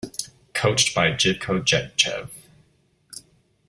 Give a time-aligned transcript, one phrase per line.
[0.55, 2.31] Coached by Jivko Jetchev.